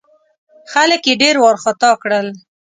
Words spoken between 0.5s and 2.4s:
خلک یې ډېر وارخطا کړل.